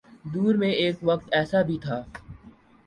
دور 0.25 0.55
میں 0.55 0.71
ایک 0.71 0.95
وقت 1.01 1.27
ایسا 1.31 1.61
بھی 1.61 1.77
تھا۔ 1.81 2.01